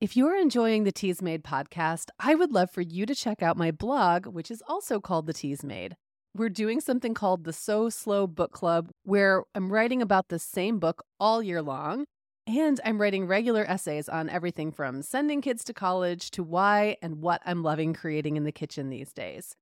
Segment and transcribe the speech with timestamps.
[0.00, 3.58] If you're enjoying the Teas Made podcast, I would love for you to check out
[3.58, 5.94] my blog, which is also called The Teas Made.
[6.34, 10.78] We're doing something called the So Slow Book Club, where I'm writing about the same
[10.78, 12.06] book all year long.
[12.46, 17.20] And I'm writing regular essays on everything from sending kids to college to why and
[17.20, 19.54] what I'm loving creating in the kitchen these days.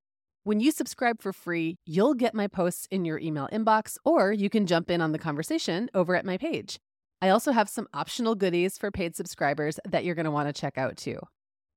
[0.45, 4.49] When you subscribe for free, you'll get my posts in your email inbox, or you
[4.51, 6.79] can jump in on the conversation over at my page.
[7.21, 10.59] I also have some optional goodies for paid subscribers that you're going to want to
[10.59, 11.19] check out too.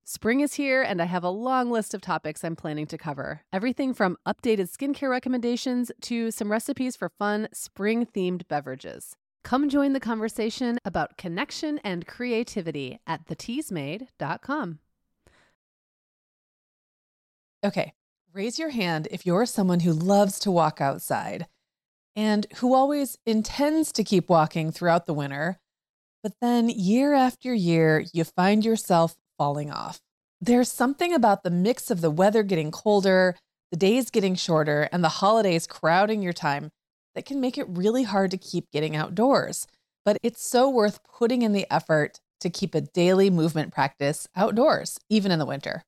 [0.03, 3.41] Spring is here, and I have a long list of topics I'm planning to cover.
[3.53, 9.15] Everything from updated skincare recommendations to some recipes for fun spring themed beverages.
[9.43, 14.79] Come join the conversation about connection and creativity at theteasmade.com.
[17.63, 17.93] Okay,
[18.33, 21.47] raise your hand if you're someone who loves to walk outside
[22.15, 25.59] and who always intends to keep walking throughout the winter,
[26.23, 29.99] but then year after year, you find yourself falling off.
[30.39, 33.35] There's something about the mix of the weather getting colder,
[33.71, 36.69] the days getting shorter, and the holidays crowding your time
[37.15, 39.67] that can make it really hard to keep getting outdoors.
[40.05, 44.97] But it's so worth putting in the effort to keep a daily movement practice outdoors,
[45.09, 45.83] even in the winter.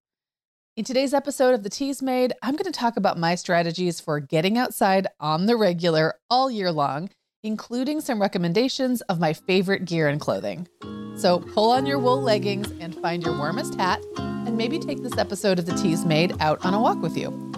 [0.76, 4.20] In today's episode of The Teas Made, I'm going to talk about my strategies for
[4.20, 7.12] getting outside on the regular all year long,
[7.44, 10.68] including some recommendations of my favorite gear and clothing.
[11.16, 15.16] So pull on your wool leggings and find your warmest hat, and maybe take this
[15.16, 17.54] episode of The Teas Made out on a walk with you.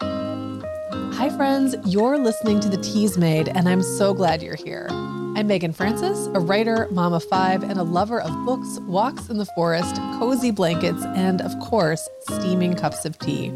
[0.00, 1.76] Hi, friends.
[1.84, 4.88] You're listening to The Teas Made, and I'm so glad you're here.
[5.36, 9.36] I'm Meagan Francis, a writer, mom of five, and a lover of books, walks in
[9.36, 13.50] the forest, cozy blankets, and of course, steaming cups of tea.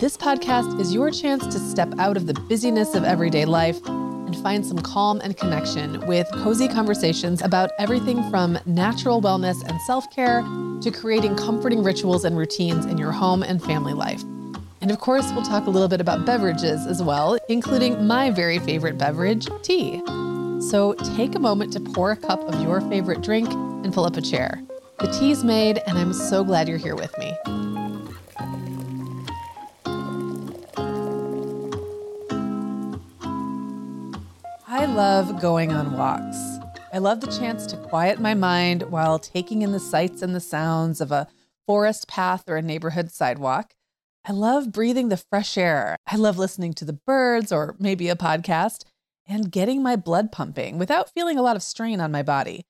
[0.00, 4.36] This podcast is your chance to step out of the busyness of everyday life and
[4.38, 10.10] find some calm and connection with cozy conversations about everything from natural wellness and self
[10.10, 10.42] care
[10.80, 14.24] to creating comforting rituals and routines in your home and family life.
[14.80, 18.58] And of course, we'll talk a little bit about beverages as well, including my very
[18.58, 20.02] favorite beverage, tea.
[20.70, 24.16] So take a moment to pour a cup of your favorite drink and pull up
[24.16, 24.62] a chair.
[24.98, 27.36] The tea's made, and I'm so glad you're here with me.
[34.66, 36.38] I love going on walks.
[36.92, 40.40] I love the chance to quiet my mind while taking in the sights and the
[40.40, 41.28] sounds of a
[41.66, 43.74] forest path or a neighborhood sidewalk.
[44.24, 45.98] I love breathing the fresh air.
[46.06, 48.84] I love listening to the birds or maybe a podcast
[49.26, 52.66] and getting my blood pumping without feeling a lot of strain on my body.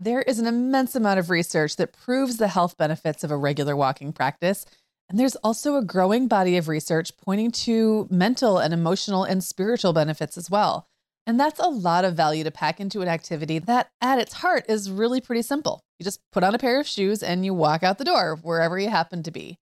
[0.00, 3.76] There is an immense amount of research that proves the health benefits of a regular
[3.76, 4.66] walking practice.
[5.08, 9.92] And there's also a growing body of research pointing to mental and emotional and spiritual
[9.92, 10.86] benefits as well.
[11.26, 14.64] And that's a lot of value to pack into an activity that, at its heart,
[14.68, 15.80] is really pretty simple.
[15.98, 18.78] You just put on a pair of shoes and you walk out the door wherever
[18.78, 19.58] you happen to be.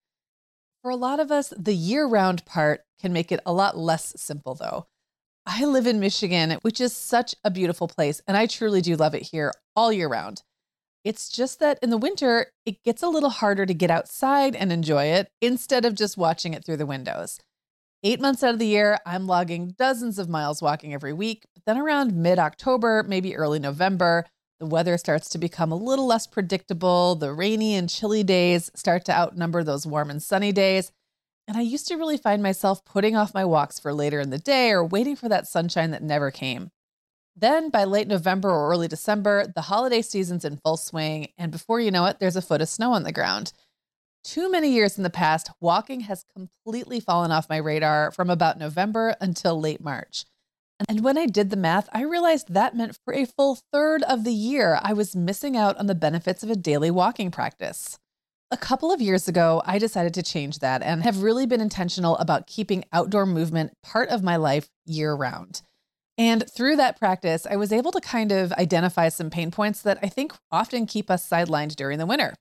[0.82, 4.14] For a lot of us, the year round part can make it a lot less
[4.16, 4.86] simple, though.
[5.52, 9.16] I live in Michigan, which is such a beautiful place, and I truly do love
[9.16, 10.44] it here all year round.
[11.02, 14.70] It's just that in the winter, it gets a little harder to get outside and
[14.70, 17.40] enjoy it instead of just watching it through the windows.
[18.04, 21.46] Eight months out of the year, I'm logging dozens of miles walking every week.
[21.52, 24.26] But then around mid October, maybe early November,
[24.60, 27.16] the weather starts to become a little less predictable.
[27.16, 30.92] The rainy and chilly days start to outnumber those warm and sunny days.
[31.50, 34.38] And I used to really find myself putting off my walks for later in the
[34.38, 36.70] day or waiting for that sunshine that never came.
[37.34, 41.80] Then by late November or early December, the holiday season's in full swing, and before
[41.80, 43.52] you know it, there's a foot of snow on the ground.
[44.22, 48.56] Too many years in the past, walking has completely fallen off my radar from about
[48.56, 50.26] November until late March.
[50.88, 54.22] And when I did the math, I realized that meant for a full third of
[54.22, 57.98] the year, I was missing out on the benefits of a daily walking practice.
[58.52, 62.16] A couple of years ago, I decided to change that and have really been intentional
[62.16, 65.62] about keeping outdoor movement part of my life year round.
[66.18, 70.00] And through that practice, I was able to kind of identify some pain points that
[70.02, 72.34] I think often keep us sidelined during the winter.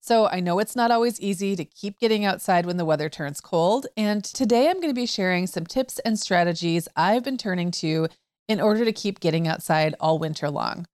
[0.00, 3.40] So I know it's not always easy to keep getting outside when the weather turns
[3.40, 3.88] cold.
[3.96, 8.06] And today I'm going to be sharing some tips and strategies I've been turning to
[8.46, 10.86] in order to keep getting outside all winter long.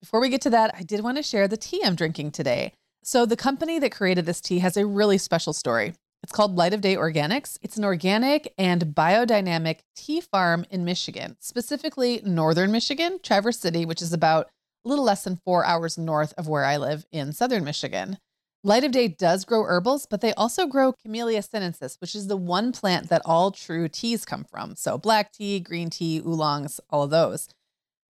[0.00, 2.72] Before we get to that, I did want to share the tea I'm drinking today.
[3.10, 5.94] So, the company that created this tea has a really special story.
[6.22, 7.56] It's called Light of Day Organics.
[7.62, 14.02] It's an organic and biodynamic tea farm in Michigan, specifically northern Michigan, Traverse City, which
[14.02, 14.50] is about
[14.84, 18.18] a little less than four hours north of where I live in southern Michigan.
[18.62, 22.36] Light of Day does grow herbals, but they also grow Camellia sinensis, which is the
[22.36, 24.76] one plant that all true teas come from.
[24.76, 27.48] So, black tea, green tea, oolongs, all of those.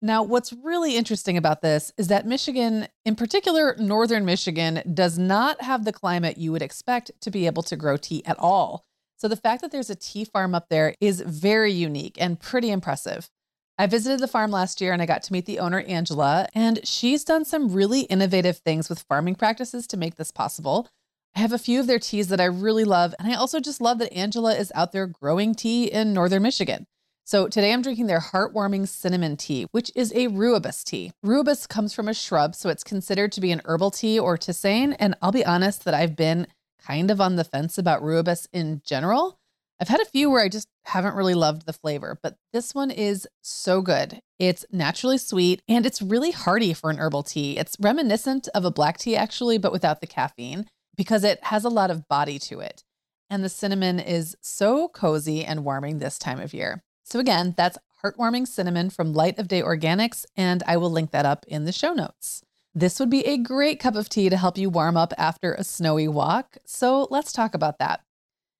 [0.01, 5.61] Now, what's really interesting about this is that Michigan, in particular, northern Michigan, does not
[5.63, 8.85] have the climate you would expect to be able to grow tea at all.
[9.15, 12.69] So, the fact that there's a tea farm up there is very unique and pretty
[12.69, 13.31] impressive.
[13.79, 16.85] I visited the farm last year and I got to meet the owner, Angela, and
[16.87, 20.89] she's done some really innovative things with farming practices to make this possible.
[21.35, 23.81] I have a few of their teas that I really love, and I also just
[23.81, 26.85] love that Angela is out there growing tea in northern Michigan.
[27.27, 31.11] So today I'm drinking their heartwarming cinnamon tea, which is a rooibos tea.
[31.25, 34.95] Rooibos comes from a shrub, so it's considered to be an herbal tea or tisane.
[34.97, 36.47] And I'll be honest that I've been
[36.81, 39.37] kind of on the fence about rooibos in general.
[39.77, 42.91] I've had a few where I just haven't really loved the flavor, but this one
[42.91, 44.21] is so good.
[44.39, 47.57] It's naturally sweet and it's really hearty for an herbal tea.
[47.57, 50.65] It's reminiscent of a black tea, actually, but without the caffeine
[50.95, 52.85] because it has a lot of body to it.
[53.29, 56.83] And the cinnamon is so cozy and warming this time of year.
[57.09, 61.25] So, again, that's Heartwarming Cinnamon from Light of Day Organics, and I will link that
[61.25, 62.43] up in the show notes.
[62.75, 65.63] This would be a great cup of tea to help you warm up after a
[65.63, 66.57] snowy walk.
[66.65, 68.01] So, let's talk about that.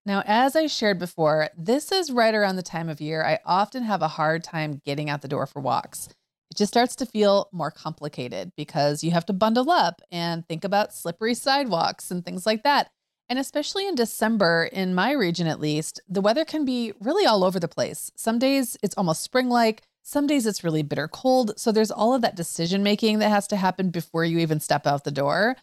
[0.06, 3.84] Now, as I shared before, this is right around the time of year I often
[3.84, 6.08] have a hard time getting out the door for walks.
[6.50, 10.64] It just starts to feel more complicated because you have to bundle up and think
[10.64, 12.92] about slippery sidewalks and things like that.
[13.30, 17.44] And especially in December, in my region at least, the weather can be really all
[17.44, 18.10] over the place.
[18.16, 21.60] Some days it's almost spring like, some days it's really bitter cold.
[21.60, 24.88] So there's all of that decision making that has to happen before you even step
[24.88, 25.58] out the door.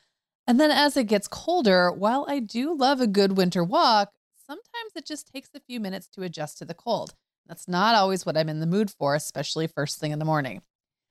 [0.47, 4.13] And then as it gets colder, while I do love a good winter walk,
[4.47, 7.15] sometimes it just takes a few minutes to adjust to the cold.
[7.47, 10.61] That's not always what I'm in the mood for, especially first thing in the morning.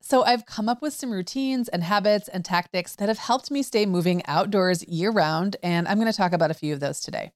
[0.06, 3.64] So I've come up with some routines and habits and tactics that have helped me
[3.64, 7.00] stay moving outdoors year round, and I'm going to talk about a few of those
[7.00, 7.32] today.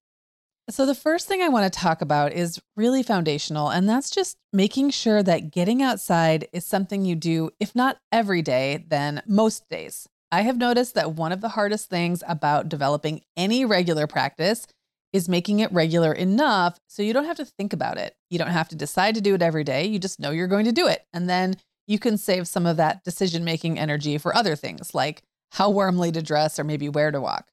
[0.69, 4.35] So, the first thing I want to talk about is really foundational, and that's just
[4.51, 9.69] making sure that getting outside is something you do, if not every day, then most
[9.69, 10.09] days.
[10.29, 14.67] I have noticed that one of the hardest things about developing any regular practice
[15.13, 18.13] is making it regular enough so you don't have to think about it.
[18.29, 19.85] You don't have to decide to do it every day.
[19.85, 21.05] You just know you're going to do it.
[21.13, 21.55] And then
[21.87, 25.23] you can save some of that decision making energy for other things like
[25.53, 27.47] how warmly to dress or maybe where to walk.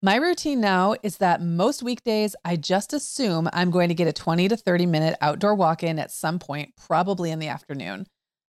[0.00, 4.12] My routine now is that most weekdays, I just assume I'm going to get a
[4.12, 8.06] 20 to 30 minute outdoor walk in at some point, probably in the afternoon.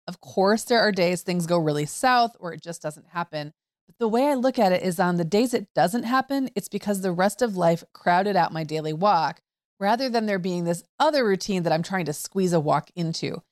[0.09, 3.53] Of course, there are days things go really south or it just doesn't happen.
[3.87, 6.69] But the way I look at it is on the days it doesn't happen, it's
[6.69, 9.41] because the rest of life crowded out my daily walk
[9.79, 13.43] rather than there being this other routine that I'm trying to squeeze a walk into.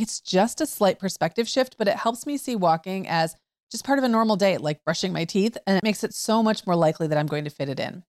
[0.00, 3.36] It's just a slight perspective shift, but it helps me see walking as
[3.70, 6.42] just part of a normal day, like brushing my teeth, and it makes it so
[6.42, 8.02] much more likely that I'm going to fit it in.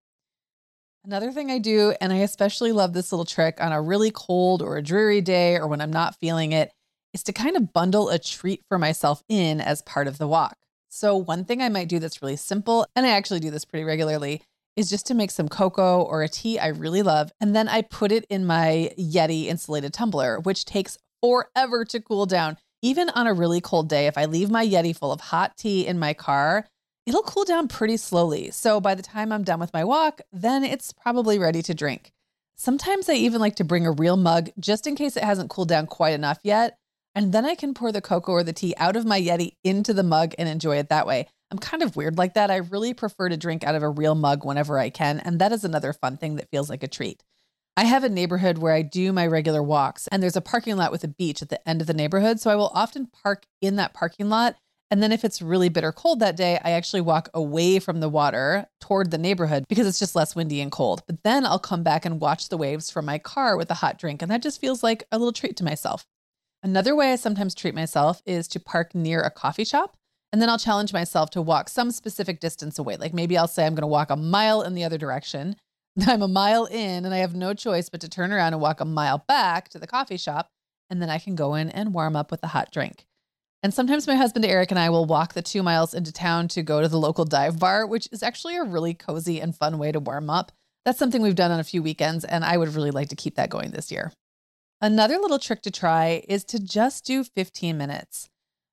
[1.04, 4.62] Another thing I do, and I especially love this little trick on a really cold
[4.62, 6.72] or a dreary day or when I'm not feeling it,
[7.14, 10.56] is to kind of bundle a treat for myself in as part of the walk.
[10.88, 13.84] So, one thing I might do that's really simple, and I actually do this pretty
[13.84, 14.44] regularly,
[14.78, 17.34] is just to make some cocoa or a tea I really love.
[17.42, 22.26] And then I put it in my Yeti insulated tumbler, which takes forever to cool
[22.26, 22.58] down.
[22.82, 25.86] Even on a really cold day, if I leave my Yeti full of hot tea
[25.86, 26.66] in my car,
[27.06, 28.52] it'll cool down pretty slowly.
[28.52, 32.12] So by the time I'm done with my walk, then it's probably ready to drink.
[32.56, 35.70] Sometimes I even like to bring a real mug just in case it hasn't cooled
[35.70, 36.78] down quite enough yet.
[37.14, 39.94] And then I can pour the cocoa or the tea out of my Yeti into
[39.94, 41.28] the mug and enjoy it that way.
[41.52, 42.50] I'm kind of weird like that.
[42.50, 45.20] I really prefer to drink out of a real mug whenever I can.
[45.20, 47.22] And that is another fun thing that feels like a treat.
[47.78, 50.92] I have a neighborhood where I do my regular walks, and there's a parking lot
[50.92, 52.40] with a beach at the end of the neighborhood.
[52.40, 54.56] So I will often park in that parking lot.
[54.92, 58.10] And then if it's really bitter cold that day, I actually walk away from the
[58.10, 61.02] water toward the neighborhood because it's just less windy and cold.
[61.08, 63.98] But then I'll come back and watch the waves from my car with a hot
[63.98, 64.22] drink.
[64.22, 66.06] And that just feels like a little treat to myself.
[66.62, 69.96] Another way I sometimes treat myself is to park near a coffee shop.
[70.34, 72.98] And then I'll challenge myself to walk some specific distance away.
[72.98, 75.56] Like maybe I'll say I'm going to walk a mile in the other direction.
[76.08, 78.80] I'm a mile in and I have no choice but to turn around and walk
[78.80, 80.50] a mile back to the coffee shop.
[80.90, 83.06] And then I can go in and warm up with a hot drink.
[83.64, 86.64] And sometimes my husband Eric and I will walk the two miles into town to
[86.64, 89.92] go to the local dive bar, which is actually a really cozy and fun way
[89.92, 90.52] to warm up.
[90.84, 93.36] That's something we've done on a few weekends, and I would really like to keep
[93.36, 94.12] that going this year.
[94.82, 98.30] Another little trick to try is to just do 15 minutes.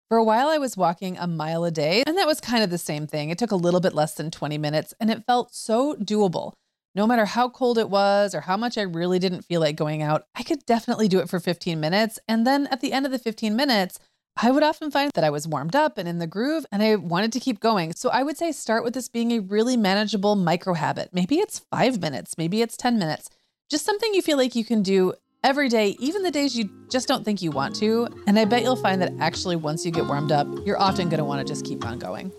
[0.09, 2.71] For a while, I was walking a mile a day, and that was kind of
[2.71, 3.29] the same thing.
[3.29, 6.55] It took a little bit less than 20 minutes, and it felt so doable.
[6.99, 10.03] No matter how cold it was or how much I really didn't feel like going
[10.03, 12.19] out, I could definitely do it for 15 minutes.
[12.27, 14.01] And then at the end of the 15 minutes,
[14.37, 16.97] I would often find that I was warmed up and in the groove and I
[16.97, 17.95] wanted to keep going.
[17.95, 21.11] So I would say start with this being a really manageable micro habit.
[21.13, 23.31] Maybe it's five minutes, maybe it's 10 minutes,
[23.71, 25.13] just something you feel like you can do
[25.45, 28.09] every day, even the days you just don't think you want to.
[28.27, 31.19] And I bet you'll find that actually, once you get warmed up, you're often going
[31.19, 32.33] to want to just keep on going.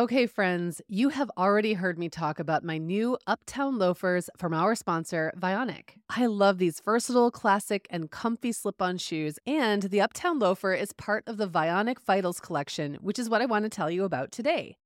[0.00, 4.74] Okay, friends, you have already heard me talk about my new Uptown loafers from our
[4.74, 5.90] sponsor, Vionic.
[6.08, 10.94] I love these versatile, classic, and comfy slip on shoes, and the Uptown loafer is
[10.94, 14.32] part of the Vionic Vitals collection, which is what I want to tell you about
[14.32, 14.78] today.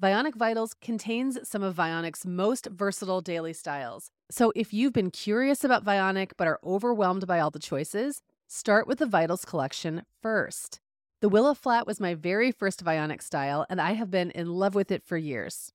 [0.00, 4.12] Vionic Vitals contains some of Vionic's most versatile daily styles.
[4.30, 8.86] So if you've been curious about Vionic but are overwhelmed by all the choices, start
[8.86, 10.78] with the Vitals collection first.
[11.20, 14.74] The Willow Flat was my very first Vionic style, and I have been in love
[14.74, 15.70] with it for years.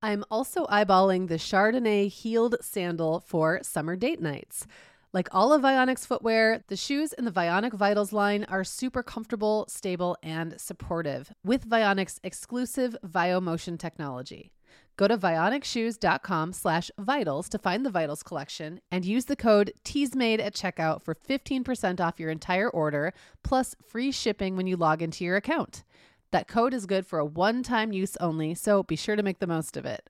[0.00, 4.66] I'm also eyeballing the Chardonnay heeled sandal for summer date nights.
[5.12, 9.66] Like all of Vionic's footwear, the shoes in the Vionic Vitals line are super comfortable,
[9.68, 14.52] stable, and supportive with Vionic's exclusive VioMotion technology.
[14.96, 20.40] Go to vionicshoes.com slash vitals to find the Vitals collection and use the code TEASMADE
[20.40, 25.24] at checkout for 15% off your entire order, plus free shipping when you log into
[25.24, 25.82] your account.
[26.30, 29.46] That code is good for a one-time use only, so be sure to make the
[29.46, 30.08] most of it.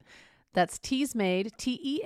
[0.52, 2.04] That's TEASMADE, T-E-A-S-M-A-D-E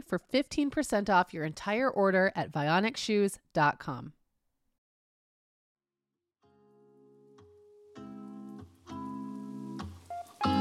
[0.00, 4.12] for 15% off your entire order at vionicshoes.com.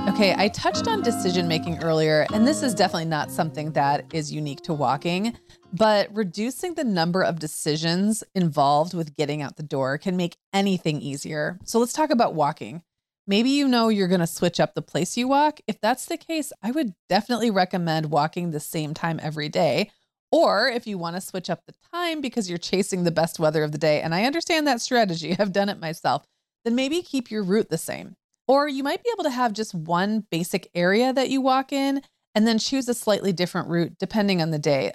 [0.08, 4.32] Okay, I touched on decision making earlier, and this is definitely not something that is
[4.32, 5.38] unique to walking,
[5.74, 11.02] but reducing the number of decisions involved with getting out the door can make anything
[11.02, 11.60] easier.
[11.66, 12.84] So let's talk about walking.
[13.28, 15.60] Maybe you know you're going to switch up the place you walk.
[15.68, 19.92] If that's the case, I would definitely recommend walking the same time every day.
[20.32, 23.62] Or if you want to switch up the time because you're chasing the best weather
[23.62, 26.26] of the day, and I understand that strategy, I've done it myself,
[26.64, 28.16] then maybe keep your route the same.
[28.48, 32.01] Or you might be able to have just one basic area that you walk in
[32.34, 34.94] and then choose a slightly different route depending on the day.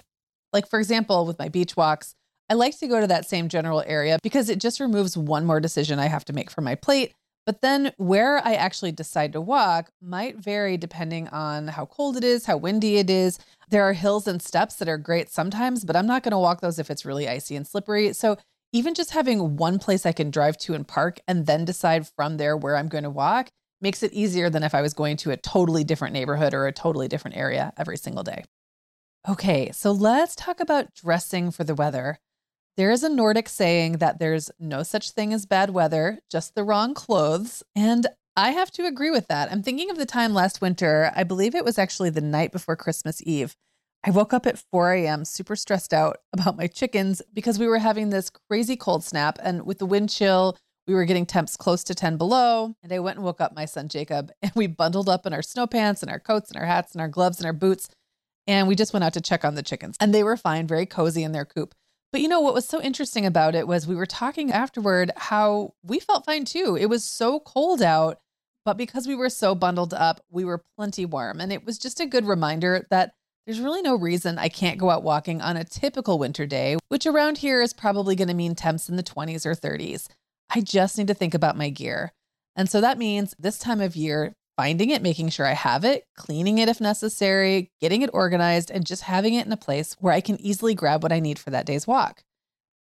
[0.51, 2.15] Like, for example, with my beach walks,
[2.49, 5.59] I like to go to that same general area because it just removes one more
[5.59, 7.13] decision I have to make for my plate.
[7.45, 12.23] But then where I actually decide to walk might vary depending on how cold it
[12.23, 13.37] is, how windy it is.
[13.69, 16.61] There are hills and steps that are great sometimes, but I'm not going to walk
[16.61, 18.13] those if it's really icy and slippery.
[18.13, 18.37] So
[18.73, 22.37] even just having one place I can drive to and park and then decide from
[22.37, 23.49] there where I'm going to walk
[23.79, 26.73] makes it easier than if I was going to a totally different neighborhood or a
[26.73, 28.43] totally different area every single day.
[29.29, 32.17] Okay, so let's talk about dressing for the weather.
[32.75, 36.63] There is a Nordic saying that there's no such thing as bad weather, just the
[36.63, 37.61] wrong clothes.
[37.75, 39.51] And I have to agree with that.
[39.51, 42.75] I'm thinking of the time last winter, I believe it was actually the night before
[42.75, 43.55] Christmas Eve.
[44.05, 47.79] I woke up at 4 a.m., super stressed out about my chickens because we were
[47.79, 49.39] having this crazy cold snap.
[49.41, 50.57] And with the wind chill,
[50.87, 52.75] we were getting temps close to 10 below.
[52.83, 55.41] And I went and woke up my son Jacob, and we bundled up in our
[55.41, 57.89] snow pants and our coats and our hats and our gloves and our boots.
[58.45, 59.95] And we just went out to check on the chickens.
[60.01, 61.73] And they were fine, very cozy in their coop.
[62.11, 65.73] But you know what was so interesting about it was we were talking afterward how
[65.81, 66.77] we felt fine too.
[66.79, 68.19] It was so cold out,
[68.65, 71.41] but because we were so bundled up, we were plenty warm.
[71.41, 74.89] And it was just a good reminder that there's really no reason I can't go
[74.89, 78.55] out walking on a typical winter day, which around here is probably going to mean
[78.55, 80.07] temps in the 20s or 30s.
[80.49, 82.13] I just need to think about my gear.
[82.55, 86.05] And so that means this time of year, finding it, making sure I have it,
[86.15, 90.13] cleaning it if necessary, getting it organized, and just having it in a place where
[90.13, 92.23] I can easily grab what I need for that day's walk.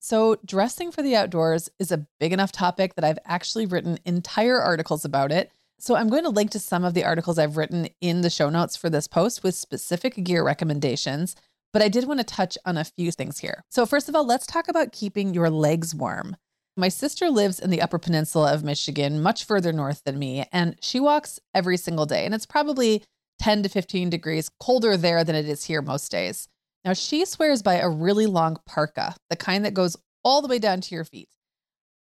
[0.01, 4.61] So, dressing for the outdoors is a big enough topic that I've actually written entire
[4.61, 5.51] articles about it.
[5.81, 8.51] So I'm going to link to some of the articles I've written in the show
[8.51, 11.37] notes for this post with specific gear recommendations.
[11.73, 13.63] But I did want to touch on a few things here.
[13.71, 16.37] So, first of all, let's talk about keeping your legs warm.
[16.77, 20.77] My sister lives in the Upper Peninsula of Michigan, much further north than me, and
[20.81, 22.25] she walks every single day.
[22.25, 23.05] And it's probably
[23.41, 26.49] 10 to 15 degrees colder there than it is here most days.
[26.85, 30.59] Now, she swears by a really long parka, the kind that goes all the way
[30.59, 31.29] down to your feet.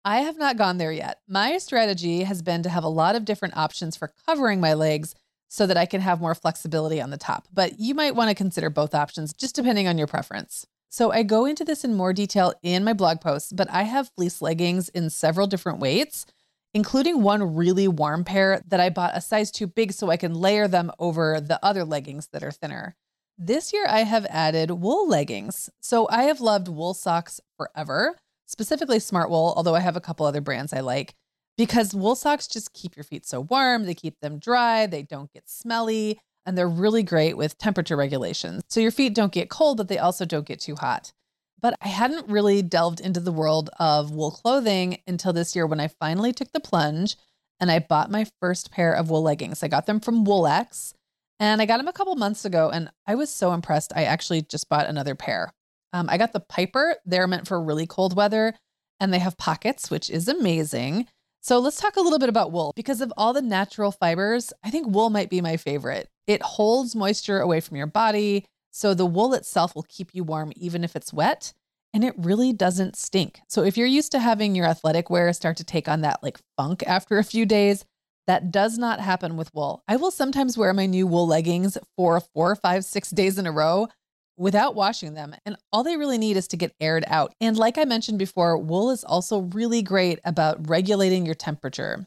[0.04, 1.20] I have not gone there yet.
[1.28, 5.14] My strategy has been to have a lot of different options for covering my legs
[5.48, 7.46] so that I can have more flexibility on the top.
[7.52, 10.66] But you might want to consider both options just depending on your preference.
[10.88, 14.10] So I go into this in more detail in my blog post, but I have
[14.16, 16.26] fleece leggings in several different weights,
[16.74, 20.34] including one really warm pair that I bought a size too big so I can
[20.34, 22.96] layer them over the other leggings that are thinner.
[23.38, 25.70] This year I have added wool leggings.
[25.80, 28.16] So I have loved wool socks forever
[28.52, 31.14] specifically Smartwool, although I have a couple other brands I like,
[31.58, 33.84] because wool socks just keep your feet so warm.
[33.86, 38.62] They keep them dry, they don't get smelly, and they're really great with temperature regulations.
[38.68, 41.12] So your feet don't get cold, but they also don't get too hot.
[41.60, 45.80] But I hadn't really delved into the world of wool clothing until this year when
[45.80, 47.16] I finally took the plunge
[47.60, 49.62] and I bought my first pair of wool leggings.
[49.62, 50.94] I got them from Woolx
[51.38, 53.92] and I got them a couple months ago and I was so impressed.
[53.94, 55.52] I actually just bought another pair.
[55.92, 56.96] Um, I got the Piper.
[57.04, 58.54] They're meant for really cold weather
[59.00, 61.06] and they have pockets, which is amazing.
[61.40, 62.72] So let's talk a little bit about wool.
[62.76, 66.08] Because of all the natural fibers, I think wool might be my favorite.
[66.28, 68.44] It holds moisture away from your body.
[68.70, 71.52] So the wool itself will keep you warm even if it's wet.
[71.92, 73.40] And it really doesn't stink.
[73.48, 76.38] So if you're used to having your athletic wear start to take on that like
[76.56, 77.84] funk after a few days,
[78.28, 79.82] that does not happen with wool.
[79.88, 83.52] I will sometimes wear my new wool leggings for four, five, six days in a
[83.52, 83.88] row
[84.36, 85.34] without washing them.
[85.44, 87.34] And all they really need is to get aired out.
[87.40, 92.06] And like I mentioned before, wool is also really great about regulating your temperature.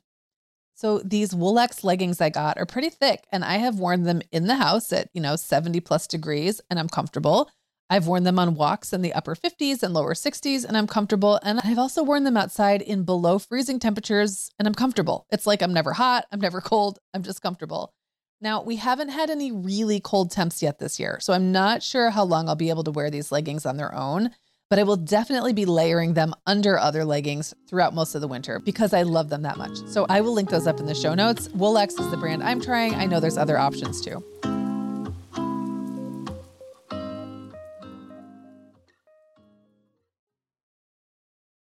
[0.76, 4.48] So these Woolx leggings I got are pretty thick and I have worn them in
[4.48, 7.50] the house at, you know, 70 plus degrees and I'm comfortable.
[7.90, 11.40] I've worn them on walks in the upper 50s and lower 60s and I'm comfortable.
[11.44, 15.28] And I've also worn them outside in below freezing temperatures and I'm comfortable.
[15.32, 17.94] It's like I'm never hot, I'm never cold, I'm just comfortable.
[18.42, 22.10] Now, we haven't had any really cold temps yet this year, so I'm not sure
[22.10, 24.30] how long I'll be able to wear these leggings on their own,
[24.70, 28.60] but I will definitely be layering them under other leggings throughout most of the winter
[28.60, 29.78] because I love them that much.
[29.88, 31.48] So I will link those up in the show notes.
[31.50, 32.94] Woolx is the brand I'm trying.
[32.96, 34.22] I know there's other options too.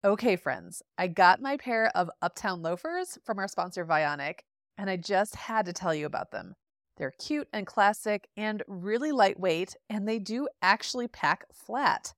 [0.04, 4.40] Okay, friends, I got my pair of Uptown loafers from our sponsor Vionic,
[4.78, 6.54] and I just had to tell you about them.
[6.96, 12.14] They're cute and classic and really lightweight, and they do actually pack flat.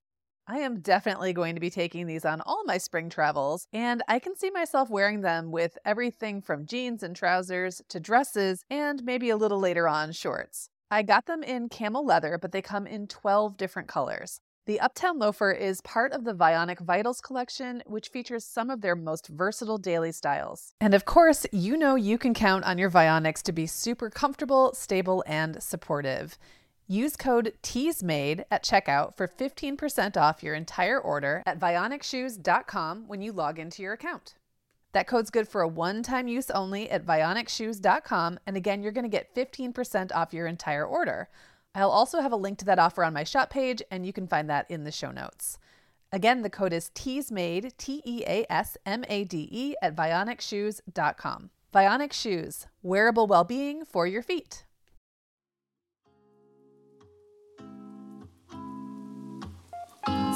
[0.46, 4.18] I am definitely going to be taking these on all my spring travels, and I
[4.18, 9.28] can see myself wearing them with everything from jeans and trousers to dresses and maybe
[9.28, 10.70] a little later on shorts.
[10.90, 14.40] I got them in camel leather, but they come in 12 different colors.
[14.68, 18.94] The Uptown Loafer is part of the Vionic Vitals collection, which features some of their
[18.94, 20.74] most versatile daily styles.
[20.78, 24.74] And of course, you know you can count on your Vionics to be super comfortable,
[24.74, 26.36] stable, and supportive.
[26.86, 33.32] Use code TEASMADE at checkout for 15% off your entire order at vionicshoes.com when you
[33.32, 34.34] log into your account.
[34.92, 38.38] That code's good for a one time use only at vionicshoes.com.
[38.46, 41.30] And again, you're going to get 15% off your entire order.
[41.78, 44.26] I'll also have a link to that offer on my shop page, and you can
[44.26, 45.58] find that in the show notes.
[46.12, 51.50] Again, the code is TEASMADE, T E A S M A D E, at vionicshoes.com.
[51.72, 54.64] Vionic Shoes, wearable well being for your feet.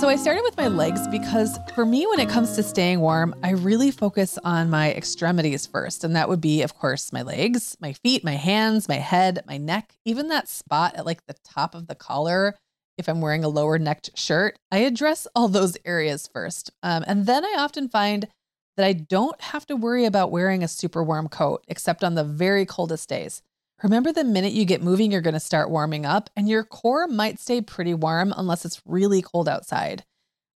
[0.03, 3.37] So I started with my legs because for me, when it comes to staying warm,
[3.45, 6.03] I really focus on my extremities first.
[6.03, 9.59] And that would be, of course, my legs, my feet, my hands, my head, my
[9.59, 12.57] neck, even that spot at like the top of the collar.
[12.99, 16.73] If I'm wearing a lower necked shirt, I address all those areas first.
[16.83, 18.27] Um, and then I often find
[18.77, 22.25] that I don't have to worry about wearing a super warm coat, except on the
[22.25, 23.41] very coldest days.
[23.83, 27.09] Remember, the minute you get moving, you're going to start warming up, and your core
[27.09, 30.05] might stay pretty warm unless it's really cold outside.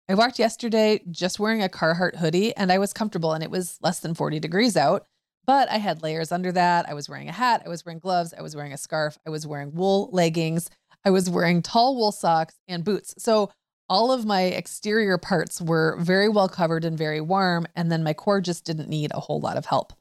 [0.08, 3.78] I walked yesterday just wearing a Carhartt hoodie, and I was comfortable, and it was
[3.82, 5.06] less than 40 degrees out.
[5.44, 6.88] But I had layers under that.
[6.88, 9.30] I was wearing a hat, I was wearing gloves, I was wearing a scarf, I
[9.30, 10.70] was wearing wool leggings,
[11.04, 13.12] I was wearing tall wool socks and boots.
[13.18, 13.50] So
[13.88, 18.12] all of my exterior parts were very well covered and very warm, and then my
[18.12, 19.92] core just didn't need a whole lot of help.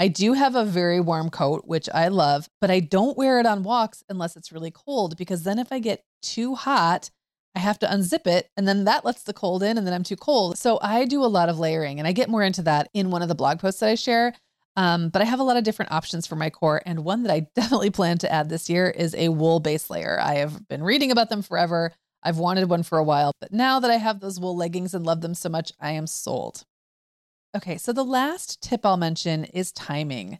[0.00, 3.44] I do have a very warm coat, which I love, but I don't wear it
[3.44, 7.10] on walks unless it's really cold because then if I get too hot,
[7.54, 10.02] I have to unzip it and then that lets the cold in and then I'm
[10.02, 10.56] too cold.
[10.56, 13.20] So I do a lot of layering and I get more into that in one
[13.20, 14.32] of the blog posts that I share.
[14.74, 16.80] Um, but I have a lot of different options for my core.
[16.86, 20.18] And one that I definitely plan to add this year is a wool base layer.
[20.18, 21.92] I have been reading about them forever.
[22.22, 25.04] I've wanted one for a while, but now that I have those wool leggings and
[25.04, 26.64] love them so much, I am sold.
[27.56, 30.38] Okay, so the last tip I'll mention is timing.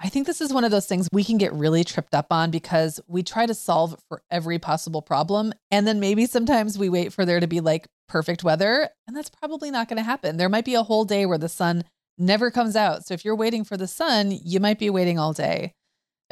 [0.00, 2.50] I think this is one of those things we can get really tripped up on
[2.50, 5.52] because we try to solve for every possible problem.
[5.70, 9.30] And then maybe sometimes we wait for there to be like perfect weather, and that's
[9.30, 10.36] probably not going to happen.
[10.36, 11.84] There might be a whole day where the sun
[12.18, 13.06] never comes out.
[13.06, 15.72] So if you're waiting for the sun, you might be waiting all day.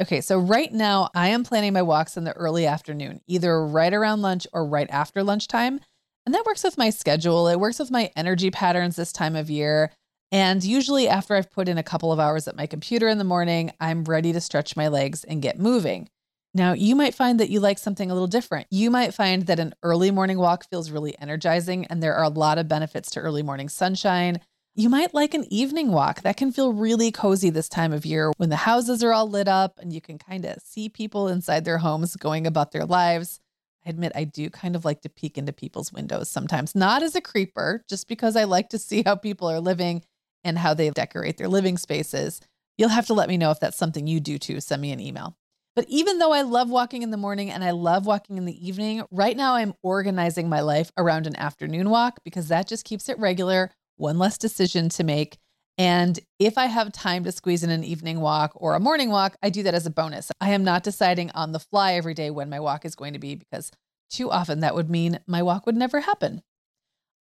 [0.01, 3.93] Okay, so right now I am planning my walks in the early afternoon, either right
[3.93, 5.79] around lunch or right after lunchtime.
[6.25, 7.47] And that works with my schedule.
[7.47, 9.91] It works with my energy patterns this time of year.
[10.31, 13.25] And usually, after I've put in a couple of hours at my computer in the
[13.25, 16.07] morning, I'm ready to stretch my legs and get moving.
[16.53, 18.67] Now, you might find that you like something a little different.
[18.69, 22.29] You might find that an early morning walk feels really energizing, and there are a
[22.29, 24.39] lot of benefits to early morning sunshine.
[24.73, 28.31] You might like an evening walk that can feel really cozy this time of year
[28.37, 31.65] when the houses are all lit up and you can kind of see people inside
[31.65, 33.41] their homes going about their lives.
[33.85, 37.15] I admit I do kind of like to peek into people's windows sometimes, not as
[37.15, 40.03] a creeper, just because I like to see how people are living
[40.43, 42.41] and how they decorate their living spaces.
[42.77, 44.59] You'll have to let me know if that's something you do too.
[44.59, 45.35] Send me an email.
[45.75, 48.67] But even though I love walking in the morning and I love walking in the
[48.67, 53.07] evening, right now I'm organizing my life around an afternoon walk because that just keeps
[53.07, 55.37] it regular, one less decision to make.
[55.77, 59.37] And if I have time to squeeze in an evening walk or a morning walk,
[59.41, 60.29] I do that as a bonus.
[60.41, 63.19] I am not deciding on the fly every day when my walk is going to
[63.19, 63.71] be because
[64.09, 66.41] too often that would mean my walk would never happen.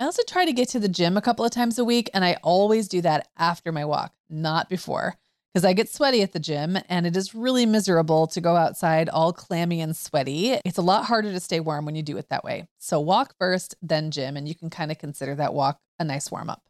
[0.01, 2.25] I also try to get to the gym a couple of times a week, and
[2.25, 5.19] I always do that after my walk, not before
[5.53, 9.09] because I get sweaty at the gym and it is really miserable to go outside
[9.09, 10.53] all clammy and sweaty.
[10.65, 12.69] It's a lot harder to stay warm when you do it that way.
[12.79, 16.31] So walk first, then gym, and you can kind of consider that walk a nice
[16.31, 16.63] warm up.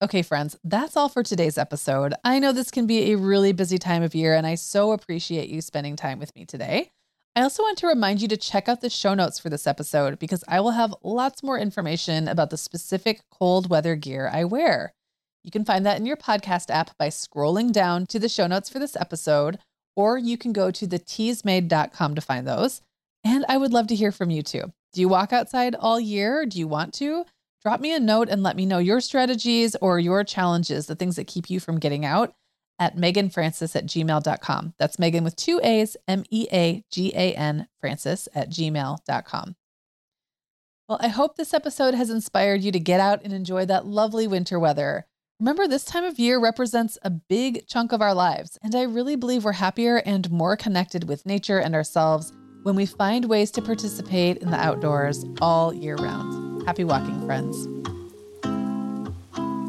[0.00, 2.14] Okay, friends, that's all for today's episode.
[2.24, 5.48] I know this can be a really busy time of year, and I so appreciate
[5.48, 6.92] you spending time with me today.
[7.38, 10.18] I also want to remind you to check out the show notes for this episode
[10.18, 14.92] because I will have lots more information about the specific cold weather gear I wear.
[15.44, 18.68] You can find that in your podcast app by scrolling down to the show notes
[18.68, 19.60] for this episode,
[19.94, 22.80] or you can go to theteasmade.com to find those.
[23.22, 24.72] And I would love to hear from you too.
[24.92, 26.44] Do you walk outside all year?
[26.44, 27.24] Do you want to?
[27.62, 31.14] Drop me a note and let me know your strategies or your challenges, the things
[31.14, 32.34] that keep you from getting out
[32.78, 34.74] at meaganfrancis at gmail.com.
[34.78, 39.56] That's Meagan with two A's, M E A G A N, Francis at gmail.com.
[40.88, 44.26] Well, I hope this episode has inspired you to get out and enjoy that lovely
[44.26, 45.06] winter weather.
[45.38, 49.14] Remember, this time of year represents a big chunk of our lives, and I really
[49.14, 53.62] believe we're happier and more connected with nature and ourselves when we find ways to
[53.62, 56.66] participate in the outdoors all year round.
[56.66, 57.68] Happy walking, friends.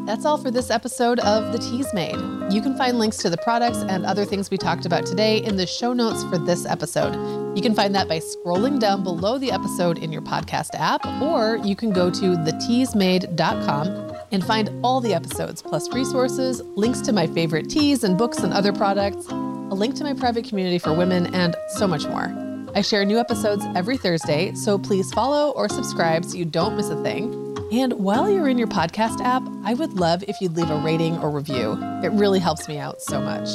[0.10, 2.18] That's all for this episode of The Teas Made.
[2.52, 5.56] You can find links to the products and other things we talked about today in
[5.56, 7.14] the show notes for this episode.
[7.56, 11.58] You can find that by scrolling down below the episode in your podcast app, or
[11.58, 17.28] you can go to theteasmade.com and find all the episodes, plus resources, links to my
[17.28, 21.36] favorite teas and books and other products, a link to my private community for women,
[21.36, 22.34] and so much more.
[22.74, 26.90] I share new episodes every Thursday, so please follow or subscribe so you don't miss
[26.90, 27.49] a thing.
[27.72, 31.18] And while you're in your podcast app, I would love if you'd leave a rating
[31.20, 31.78] or review.
[32.04, 33.48] It really helps me out so much.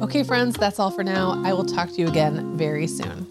[0.00, 1.42] Okay, friends, that's all for now.
[1.44, 3.26] I will talk to you again very soon.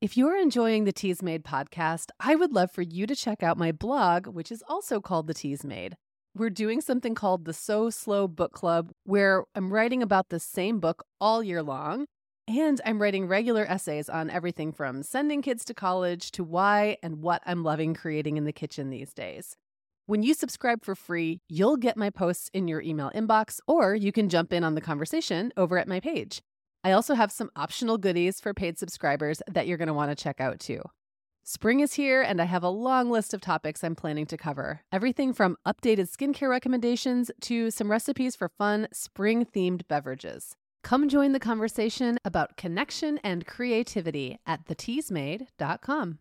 [0.00, 3.58] If you're enjoying the Teas Made podcast, I would love for you to check out
[3.58, 5.96] my blog, which is also called The Teas Made
[6.34, 10.78] we're doing something called the So Slow Book Club, where I'm writing about the same
[10.78, 12.06] book all year long.
[12.46, 17.22] And I'm writing regular essays on everything from sending kids to college to why and
[17.22, 19.56] what I'm loving creating in the kitchen these days.
[20.06, 24.10] When you subscribe for free, you'll get my posts in your email inbox, or you
[24.10, 26.42] can jump in on the conversation over at my page.
[26.82, 30.20] I also have some optional goodies for paid subscribers that you're going to want to
[30.20, 30.82] check out too.
[31.42, 34.82] Spring is here, and I have a long list of topics I'm planning to cover.
[34.92, 40.56] Everything from updated skincare recommendations to some recipes for fun spring themed beverages.
[40.82, 46.18] Come join the conversation about connection and creativity at theteasmade.com.